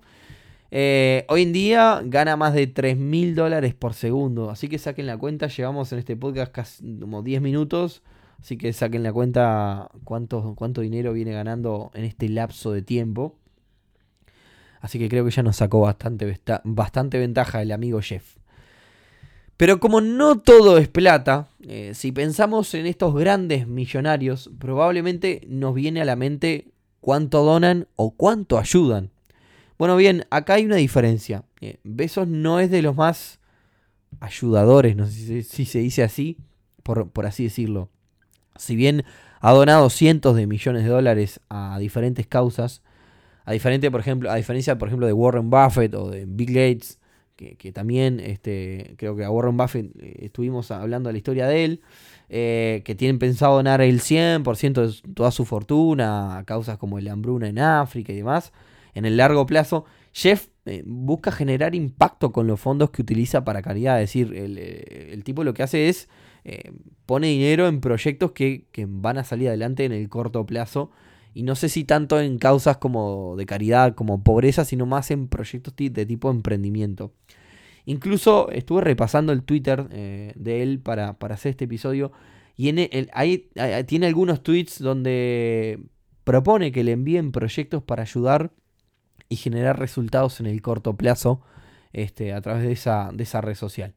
Eh, 0.70 1.26
hoy 1.30 1.44
en 1.44 1.54
día 1.54 2.02
gana 2.06 2.36
más 2.36 2.54
de 2.54 2.68
3 2.68 2.98
mil 2.98 3.36
dólares 3.36 3.74
por 3.74 3.94
segundo. 3.94 4.50
Así 4.50 4.68
que 4.70 4.78
saquen 4.78 5.08
la 5.08 5.18
cuenta. 5.18 5.48
Llevamos 5.48 5.92
en 5.92 6.00
este 6.00 6.16
podcast 6.16 6.52
casi 6.52 7.00
como 7.00 7.24
10 7.24 7.42
minutos. 7.42 8.04
Así 8.40 8.58
que 8.58 8.72
saquen 8.74 9.04
la 9.04 9.14
cuenta 9.14 9.90
cuánto, 10.04 10.56
cuánto 10.56 10.82
dinero 10.82 11.14
viene 11.14 11.32
ganando 11.32 11.92
en 11.94 12.04
este 12.06 12.30
lapso 12.30 12.72
de 12.72 12.82
tiempo. 12.82 13.36
Así 14.80 15.00
que 15.00 15.10
creo 15.10 15.26
que 15.26 15.32
ya 15.32 15.44
nos 15.44 15.58
sacó 15.58 15.82
bastante, 15.82 16.40
bastante 16.64 17.18
ventaja 17.18 17.62
el 17.62 17.72
amigo 17.72 18.02
Jeff. 18.02 18.38
Pero 19.58 19.80
como 19.80 20.02
no 20.02 20.40
todo 20.40 20.78
es 20.78 20.88
plata, 20.88 21.50
eh, 21.62 21.94
si 21.96 22.12
pensamos 22.12 22.74
en 22.76 22.86
estos 22.86 23.16
grandes 23.16 23.68
millonarios, 23.68 24.52
probablemente 24.60 25.42
nos 25.50 25.74
viene 25.74 26.02
a 26.02 26.06
la 26.06 26.16
mente 26.16 26.68
cuánto 27.02 27.44
donan 27.44 27.88
o 27.96 28.12
cuánto 28.12 28.60
ayudan. 28.60 29.10
Bueno, 29.80 29.96
bien, 29.96 30.26
acá 30.30 30.56
hay 30.56 30.66
una 30.66 30.76
diferencia. 30.76 31.44
Eh, 31.60 31.78
Besos 31.84 32.28
no 32.28 32.60
es 32.60 32.70
de 32.70 32.84
los 32.84 32.96
más 32.96 33.40
ayudadores, 34.20 34.96
no 34.96 35.08
sé 35.08 35.42
si, 35.44 35.66
se 35.66 35.80
dice 35.80 36.04
así, 36.04 36.38
por, 36.84 37.10
por, 37.10 37.26
así 37.26 37.44
decirlo. 37.44 37.90
Si 38.58 38.76
bien 38.76 39.06
ha 39.40 39.54
donado 39.54 39.90
cientos 39.90 40.36
de 40.36 40.46
millones 40.46 40.84
de 40.84 40.90
dólares 40.90 41.40
a 41.50 41.78
diferentes 41.80 42.28
causas, 42.28 42.84
a, 43.48 43.54
diferente, 43.54 43.89
por 43.89 44.00
ejemplo, 44.00 44.30
a 44.30 44.36
diferencia, 44.36 44.77
por 44.77 44.88
ejemplo, 44.89 45.08
de 45.08 45.13
Warren 45.13 45.50
Buffett 45.50 45.94
o 45.96 46.10
de 46.10 46.25
Bill 46.25 46.54
Gates, 46.54 47.00
que, 47.36 47.72
también 47.72 48.20
este, 48.20 48.96
creo 48.98 49.16
que 49.16 49.24
a 49.24 49.30
Warren 49.30 49.58
Buffett 49.58 49.92
eh, 50.00 50.25
estuvimos 50.25 50.72
hablando 50.72 51.10
de 51.10 51.13
la 51.13 51.18
historia 51.18 51.48
de 51.48 51.66
él, 51.66 51.82
eh, 52.30 52.82
que 52.84 52.96
tienen 52.96 53.20
pensado 53.20 53.56
donar 53.56 53.82
el 53.82 54.01
100% 54.01 54.88
de 54.88 55.13
toda 55.13 55.32
su 55.32 55.46
fortuna 55.46 56.39
a 56.39 56.44
causas 56.46 56.77
como 56.77 57.00
la 57.00 57.12
hambruna 57.12 57.48
en 57.48 57.60
África 57.60 58.12
y 58.12 58.18
demás 58.18 58.51
en 58.98 59.06
el 59.06 59.16
largo 59.16 59.46
plazo, 59.46 59.86
Jeff 60.12 60.48
eh, 60.66 60.82
busca 60.84 61.32
generar 61.32 61.75
impacto 61.75 62.32
con 62.32 62.48
los 62.48 62.60
fondos 62.60 62.89
que 62.89 63.04
utiliza 63.04 63.46
para 63.46 63.62
caridad. 63.62 64.01
Es 64.01 64.10
decir, 64.10 64.34
el, 64.36 64.58
eh, 64.58 65.22
tipo 65.24 65.44
lo 65.44 65.54
que 65.54 65.62
hace 65.62 65.88
es 65.88 66.10
eh, 66.46 66.72
pone 67.06 67.27
dinero 67.27 67.68
en 67.68 67.80
proyectos 67.80 68.32
que, 68.32 68.66
van 68.88 69.20
a 69.20 69.24
salir 69.24 69.50
adelante 69.50 69.86
en 69.86 69.92
el 69.92 70.10
corto 70.10 70.48
plazo. 70.48 70.89
Y 71.38 71.44
no 71.44 71.53
sé 71.53 71.70
si 71.70 71.84
tanto 71.84 72.20
en 72.20 72.39
causas 72.39 72.77
como 72.77 73.36
de 73.38 73.46
caridad, 73.46 73.94
como 73.94 74.24
pobreza, 74.24 74.65
sino 74.65 74.88
más 74.88 75.12
en 75.12 75.27
proyectos 75.27 75.75
de 75.75 76.06
tipo 76.08 76.32
emprendimiento. 76.32 77.13
Incluso 77.86 78.50
estuve 78.50 78.82
repasando 78.82 79.34
el 79.34 79.44
Twitter 79.44 79.88
de 79.88 80.63
él 80.63 80.79
para, 80.79 81.15
hacer 81.29 81.51
este 81.51 81.65
episodio. 81.65 82.12
Y 82.56 82.74
tiene 82.74 84.08
algunos 84.08 84.41
tweets 84.41 84.79
donde 84.79 85.79
propone 86.24 86.72
que 86.72 86.84
le 86.84 86.94
envíen 86.94 87.32
proyectos 87.32 87.84
para 87.84 88.01
ayudar 88.01 88.51
y 89.29 89.36
generar 89.36 89.77
resultados 89.77 90.39
en 90.39 90.48
el 90.48 90.60
corto 90.63 90.98
plazo 90.98 91.41
este, 91.94 92.34
a 92.34 92.41
través 92.41 92.63
de 92.63 92.72
esa, 92.72 93.12
de 93.13 93.22
esa 93.22 93.41
red 93.41 93.53
social. 93.53 93.94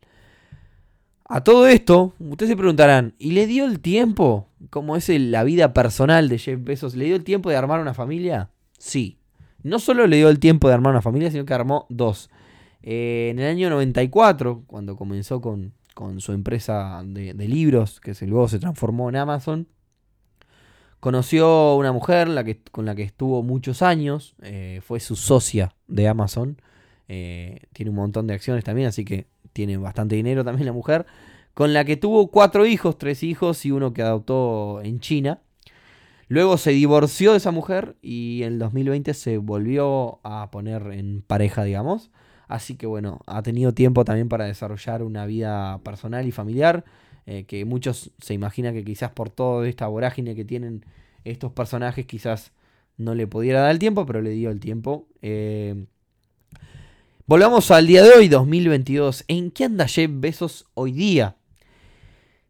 A 1.32 1.44
todo 1.44 1.68
esto, 1.68 2.12
ustedes 2.18 2.50
se 2.50 2.56
preguntarán, 2.56 3.14
¿y 3.16 3.30
le 3.30 3.46
dio 3.46 3.64
el 3.64 3.78
tiempo? 3.78 4.48
¿Cómo 4.68 4.96
es 4.96 5.08
la 5.08 5.44
vida 5.44 5.72
personal 5.72 6.28
de 6.28 6.38
Jeff 6.38 6.58
Bezos? 6.60 6.96
¿Le 6.96 7.04
dio 7.04 7.14
el 7.14 7.22
tiempo 7.22 7.50
de 7.50 7.54
armar 7.54 7.80
una 7.80 7.94
familia? 7.94 8.50
Sí. 8.78 9.16
No 9.62 9.78
solo 9.78 10.08
le 10.08 10.16
dio 10.16 10.28
el 10.28 10.40
tiempo 10.40 10.66
de 10.66 10.74
armar 10.74 10.90
una 10.90 11.02
familia, 11.02 11.30
sino 11.30 11.44
que 11.44 11.54
armó 11.54 11.86
dos. 11.88 12.30
Eh, 12.82 13.28
en 13.30 13.38
el 13.38 13.46
año 13.46 13.70
94, 13.70 14.64
cuando 14.66 14.96
comenzó 14.96 15.40
con, 15.40 15.72
su 16.18 16.32
empresa 16.32 17.00
de, 17.06 17.32
libros, 17.46 18.00
que 18.00 18.12
luego 18.26 18.48
se 18.48 18.58
transformó 18.58 19.08
en 19.08 19.14
Amazon, 19.14 19.68
Conoció 20.98 21.76
una 21.76 21.92
mujer 21.92 22.28
con 22.72 22.84
la 22.84 22.94
que 22.94 23.02
estuvo 23.02 23.42
muchos 23.42 23.80
años, 23.80 24.34
eh, 24.42 24.80
fue 24.84 25.00
su 25.00 25.16
socia 25.16 25.74
de 25.88 26.08
Amazon, 26.08 26.60
eh, 27.08 27.60
tiene 27.72 27.88
un 27.88 27.96
montón 27.96 28.26
de 28.26 28.34
acciones 28.34 28.64
también, 28.64 28.88
así 28.88 29.06
que 29.06 29.26
tiene 29.52 29.76
bastante 29.76 30.16
dinero 30.16 30.44
también 30.44 30.66
la 30.66 30.72
mujer, 30.72 31.06
con 31.54 31.72
la 31.72 31.84
que 31.84 31.96
tuvo 31.96 32.30
cuatro 32.30 32.66
hijos, 32.66 32.98
tres 32.98 33.22
hijos 33.22 33.64
y 33.66 33.70
uno 33.70 33.92
que 33.92 34.02
adoptó 34.02 34.80
en 34.82 35.00
China. 35.00 35.40
Luego 36.28 36.58
se 36.58 36.70
divorció 36.70 37.32
de 37.32 37.38
esa 37.38 37.50
mujer 37.50 37.96
y 38.02 38.44
en 38.44 38.54
el 38.54 38.58
2020 38.60 39.14
se 39.14 39.38
volvió 39.38 40.20
a 40.22 40.50
poner 40.52 40.92
en 40.92 41.22
pareja, 41.22 41.64
digamos. 41.64 42.10
Así 42.46 42.76
que 42.76 42.86
bueno, 42.86 43.20
ha 43.26 43.42
tenido 43.42 43.74
tiempo 43.74 44.04
también 44.04 44.28
para 44.28 44.44
desarrollar 44.44 45.02
una 45.02 45.26
vida 45.26 45.80
personal 45.82 46.26
y 46.26 46.32
familiar. 46.32 46.84
Eh, 47.26 47.44
que 47.44 47.64
muchos 47.64 48.12
se 48.20 48.34
imaginan 48.34 48.74
que 48.74 48.84
quizás 48.84 49.10
por 49.10 49.30
toda 49.30 49.68
esta 49.68 49.86
vorágine 49.86 50.34
que 50.34 50.44
tienen 50.44 50.84
estos 51.24 51.52
personajes 51.52 52.06
quizás 52.06 52.52
no 52.96 53.14
le 53.14 53.26
pudiera 53.26 53.60
dar 53.60 53.70
el 53.70 53.78
tiempo, 53.78 54.06
pero 54.06 54.20
le 54.20 54.30
dio 54.30 54.50
el 54.50 54.60
tiempo. 54.60 55.06
Eh, 55.22 55.86
volvamos 57.30 57.70
al 57.70 57.86
día 57.86 58.02
de 58.02 58.10
hoy, 58.10 58.26
2022. 58.26 59.22
¿En 59.28 59.52
qué 59.52 59.66
anda 59.66 59.86
Jeff 59.86 60.10
Bezos 60.12 60.66
hoy 60.74 60.90
día? 60.90 61.36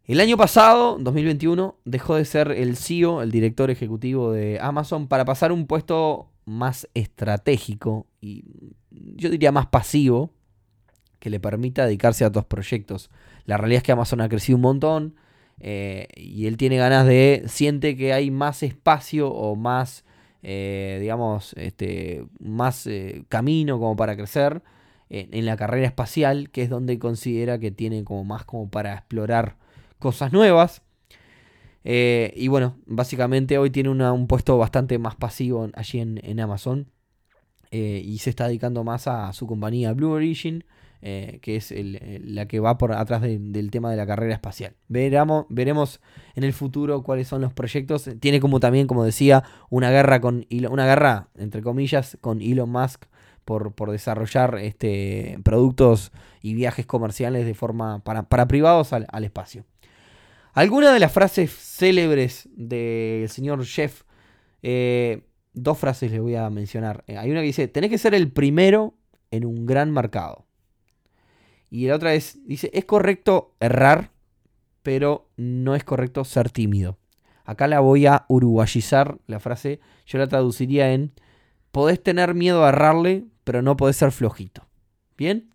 El 0.07 0.21
año 0.21 0.39
pasado, 0.39 0.97
2021, 0.99 1.77
dejó 1.85 2.15
de 2.15 2.25
ser 2.25 2.51
el 2.51 2.79
CEO, 2.79 3.21
el 3.21 3.31
director 3.31 3.71
ejecutivo 3.71 4.33
de 4.33 4.59
Amazon, 4.59 5.07
para 5.07 5.27
pasar 5.27 5.51
a 5.51 5.53
un 5.53 5.67
puesto 5.67 6.31
más 6.47 6.89
estratégico 6.95 8.07
y 8.23 8.43
yo 8.91 9.29
diría 9.29 9.53
más 9.53 9.67
pasivo, 9.67 10.33
que 11.19 11.29
le 11.29 11.41
permita 11.41 11.85
dedicarse 11.85 12.25
a 12.25 12.29
otros 12.29 12.47
proyectos. 12.47 13.11
La 13.45 13.59
realidad 13.59 13.81
es 13.81 13.83
que 13.83 13.93
Amazon 13.93 14.23
ha 14.23 14.31
crecido 14.31 14.57
un 14.57 14.63
montón 14.63 15.15
eh, 15.59 16.09
y 16.17 16.47
él 16.47 16.57
tiene 16.57 16.79
ganas 16.79 17.07
de, 17.07 17.43
siente 17.49 17.99
que 17.99 18.15
hay 18.15 18.31
más 18.31 18.63
espacio 18.63 19.29
o 19.29 19.57
más, 19.57 20.07
eh, 20.42 20.99
digamos, 21.00 21.52
este, 21.54 22.25
más 22.38 22.87
eh, 22.87 23.25
camino 23.28 23.78
como 23.78 23.97
para 23.97 24.16
crecer 24.16 24.62
en, 25.09 25.44
la 25.44 25.56
carrera 25.56 25.87
espacial, 25.87 26.50
que 26.50 26.62
es 26.62 26.70
donde 26.70 26.99
considera 27.00 27.59
que 27.59 27.73
tiene 27.73 28.04
como 28.04 28.25
más 28.25 28.44
como 28.44 28.70
para 28.70 28.94
explorar 28.94 29.56
cosas 29.99 30.32
nuevas. 30.32 30.82
y 31.85 32.49
bueno, 32.49 32.76
básicamente 32.87 33.59
hoy 33.59 33.70
tiene 33.70 33.90
un 33.90 34.26
puesto 34.28 34.56
bastante 34.56 34.99
más 34.99 35.16
pasivo 35.16 35.68
allí 35.75 35.99
en 35.99 36.40
Amazon. 36.40 36.87
y 37.73 38.18
se 38.18 38.30
está 38.30 38.47
dedicando 38.47 38.85
más 38.85 39.09
a 39.09 39.32
su 39.32 39.49
compañía 39.49 39.92
Blue 39.94 40.11
Origin 40.11 40.64
eh, 41.02 41.38
que 41.40 41.57
es 41.57 41.73
la 41.75 42.47
que 42.47 42.61
va 42.61 42.76
por 42.76 42.92
atrás 42.92 43.23
del 43.23 43.71
tema 43.71 43.90
de 43.90 43.97
la 43.97 44.07
carrera 44.07 44.35
espacial. 44.35 44.75
Veremos 44.88 46.00
en 46.35 46.45
el 46.45 46.52
futuro 46.52 47.02
cuáles 47.02 47.28
son 47.28 47.40
los 47.40 47.52
proyectos. 47.52 48.09
Tiene 48.21 48.40
como 48.40 48.61
también, 48.61 48.87
como 48.87 49.04
decía, 49.04 49.42
una 49.71 49.90
guerra 49.90 50.21
con 50.21 50.47
una 50.71 50.87
guerra, 50.87 51.28
entre 51.37 51.62
comillas, 51.62 52.19
con 52.21 52.42
Elon 52.42 52.71
Musk 52.71 53.07
por, 53.45 53.73
por 53.73 53.90
desarrollar 53.90 54.59
este, 54.59 55.38
productos 55.42 56.12
y 56.42 56.54
viajes 56.54 56.87
comerciales 56.87 57.47
de 57.47 57.54
forma 57.54 58.02
para, 58.04 58.47
privados 58.49 58.92
al, 58.92 59.25
espacio. 59.25 59.64
Algunas 60.52 60.92
de 60.92 61.00
las 61.00 61.12
frases 61.12 61.50
célebres 61.50 62.49
del 62.52 63.28
señor 63.28 63.64
Jeff, 63.64 64.02
eh, 64.62 65.23
dos 65.52 65.78
frases 65.78 66.11
les 66.11 66.21
voy 66.21 66.35
a 66.35 66.50
mencionar. 66.50 67.04
Eh, 67.07 67.16
hay 67.16 67.30
una 67.30 67.40
que 67.40 67.47
dice, 67.47 67.69
tenés 67.69 67.90
que 67.90 67.99
ser 67.99 68.14
el 68.14 68.30
primero 68.30 68.95
en 69.30 69.45
un 69.45 69.66
gran 69.66 69.92
mercado. 69.92 70.47
Y 71.71 71.87
la 71.87 71.95
otra 71.95 72.15
es, 72.15 72.39
dice, 72.47 72.71
es 72.75 72.85
correcto 72.85 73.55
errar, 73.61 74.11
pero 74.83 75.29
no 75.37 75.75
es 75.75 75.85
correcto 75.85 76.25
ser 76.25 76.50
tímido. 76.50 76.99
Acá 77.45 77.69
la 77.69 77.81
voy 77.81 78.07
a 78.07 78.27
uruguayizar, 78.29 79.19
la 79.27 79.41
frase, 79.41 79.81
yo 80.07 80.19
la 80.19 80.27
traduciría 80.27 80.93
en, 80.93 81.12
podés 81.71 82.03
tener 82.03 82.35
miedo 82.35 82.65
a 82.65 82.71
errarle, 82.71 83.25
pero 83.45 83.62
no 83.62 83.77
podés 83.77 83.97
ser 83.97 84.12
flojito. 84.12 84.67
¿Bien? 85.17 85.50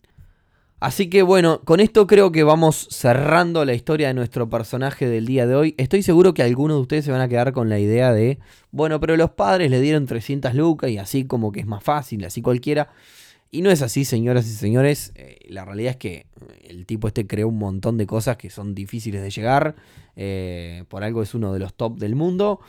Así 0.80 1.10
que 1.10 1.24
bueno, 1.24 1.62
con 1.62 1.80
esto 1.80 2.06
creo 2.06 2.32
que 2.32 2.44
vamos 2.44 2.88
cerrando 2.92 3.64
la 3.66 3.74
historia 3.74 4.10
de 4.10 4.14
nuestro 4.14 4.50
personaje 4.50 5.08
del 5.08 5.26
día 5.26 5.48
de 5.48 5.56
hoy. 5.56 5.76
Estoy 5.78 6.04
seguro 6.04 6.34
que 6.34 6.44
algunos 6.44 6.78
de 6.78 6.82
ustedes 6.82 7.06
se 7.06 7.12
van 7.12 7.22
a 7.22 7.28
quedar 7.28 7.54
con 7.54 7.70
la 7.70 7.80
idea 7.80 8.14
de, 8.14 8.40
bueno, 8.72 9.00
pero 9.00 9.16
los 9.18 9.32
padres 9.32 9.72
le 9.72 9.80
dieron 9.80 10.06
300 10.06 10.54
lucas 10.54 10.92
y 10.92 10.98
así 10.98 11.26
como 11.26 11.52
que 11.52 11.62
es 11.62 11.66
más 11.66 11.84
fácil, 11.84 12.24
así 12.26 12.42
cualquiera. 12.42 12.90
Y 13.58 13.62
no 13.62 13.72
es 13.72 13.82
así, 13.82 14.06
señoras 14.06 14.48
y 14.48 14.52
señores. 14.52 15.12
Eh, 15.16 15.40
la 15.50 15.66
realidad 15.66 15.92
es 15.92 15.98
que 15.98 16.28
el 16.64 16.86
tipo 16.86 17.08
este 17.08 17.28
creó 17.28 17.48
un 17.48 17.58
montón 17.58 17.98
de 17.98 18.06
cosas 18.06 18.38
que 18.38 18.50
son 18.50 18.76
difíciles 18.76 19.22
de 19.22 19.30
llegar. 19.30 19.76
por 20.88 21.04
algo 21.04 21.22
es 21.22 21.34
uno 21.34 21.54
de 21.54 21.60
los 21.60 21.74
top 21.74 21.98
del 21.98 22.16
mundo. 22.16 22.60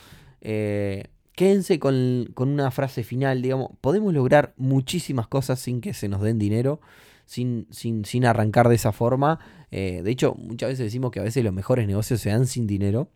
quédense 0.41 1.79
con, 1.79 2.31
con, 2.35 2.49
una 2.49 2.71
frase 2.71 3.05
final, 3.05 3.43
digamos, 3.43 3.71
podemos 3.81 4.15
lograr 4.15 4.55
muchísimas 4.57 5.27
cosas 5.29 5.61
sin 5.61 5.81
que 5.81 5.93
se 5.95 6.09
nos 6.09 6.23
den 6.23 6.39
dinero 6.39 6.81
sin, 7.27 7.67
sin, 7.73 8.25
arrancar 8.25 8.69
de 8.69 8.77
esa 8.77 8.93
forma. 8.93 9.41
Eh, 9.71 10.01
de 10.03 10.11
hecho, 10.11 10.35
muchas 10.35 10.71
veces 10.71 10.87
decimos 10.87 11.11
que 11.11 11.21
a 11.21 11.25
veces 11.25 11.45
los 11.45 11.53
mejores 11.53 11.87
negocios 11.87 12.21
se 12.21 12.31
dan 12.31 12.47
sin 12.47 12.67
dinero. 12.67 13.11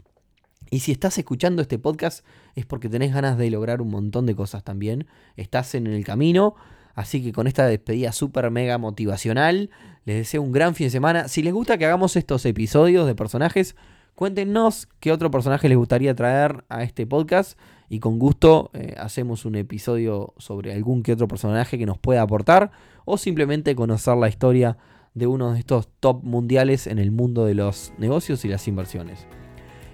Y 0.70 0.80
si 0.80 0.92
estás 0.92 1.16
escuchando 1.18 1.62
este 1.62 1.78
podcast 1.78 2.24
es 2.54 2.66
porque 2.66 2.88
tenés 2.88 3.14
ganas 3.14 3.38
de 3.38 3.50
lograr 3.50 3.80
un 3.80 3.90
montón 3.90 4.26
de 4.26 4.34
cosas 4.34 4.62
también. 4.62 5.06
Estás 5.36 5.74
en 5.74 5.86
el 5.86 6.04
camino. 6.04 6.54
Así 6.94 7.22
que 7.22 7.32
con 7.32 7.46
esta 7.46 7.66
despedida 7.66 8.12
súper 8.12 8.50
mega 8.50 8.78
motivacional, 8.78 9.70
les 10.04 10.16
deseo 10.16 10.42
un 10.42 10.52
gran 10.52 10.74
fin 10.74 10.86
de 10.86 10.90
semana. 10.90 11.28
Si 11.28 11.42
les 11.42 11.52
gusta 11.52 11.78
que 11.78 11.86
hagamos 11.86 12.16
estos 12.16 12.44
episodios 12.46 13.06
de 13.06 13.14
personajes, 13.14 13.76
cuéntenos 14.14 14.88
qué 15.00 15.12
otro 15.12 15.30
personaje 15.30 15.68
les 15.68 15.78
gustaría 15.78 16.14
traer 16.14 16.64
a 16.68 16.82
este 16.82 17.06
podcast 17.06 17.58
y 17.88 18.00
con 18.00 18.18
gusto 18.18 18.70
eh, 18.74 18.94
hacemos 18.98 19.44
un 19.44 19.56
episodio 19.56 20.34
sobre 20.38 20.72
algún 20.72 21.02
que 21.02 21.12
otro 21.12 21.28
personaje 21.28 21.78
que 21.78 21.86
nos 21.86 21.98
pueda 21.98 22.22
aportar 22.22 22.70
o 23.04 23.18
simplemente 23.18 23.74
conocer 23.74 24.16
la 24.16 24.28
historia 24.28 24.76
de 25.14 25.26
uno 25.26 25.52
de 25.52 25.58
estos 25.58 25.88
top 26.00 26.22
mundiales 26.22 26.86
en 26.86 26.98
el 26.98 27.10
mundo 27.10 27.44
de 27.44 27.54
los 27.54 27.92
negocios 27.98 28.44
y 28.44 28.48
las 28.48 28.68
inversiones. 28.68 29.26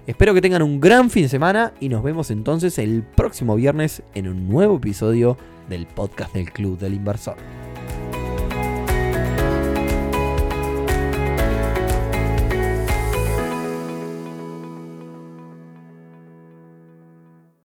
Espero 0.07 0.33
que 0.33 0.39
tengan 0.39 0.61
un 0.61 0.79
gran 0.79 1.09
fin 1.09 1.23
de 1.23 1.29
semana 1.29 1.73
y 1.81 1.89
nos 1.89 2.01
vemos 2.01 2.31
entonces 2.31 2.79
el 2.79 3.03
próximo 3.03 3.57
viernes 3.57 4.03
en 4.15 4.29
un 4.29 4.47
nuevo 4.47 4.77
episodio 4.77 5.37
del 5.67 5.85
podcast 5.85 6.33
del 6.33 6.49
Club 6.53 6.79
del 6.79 6.93
Inversor. 6.93 7.35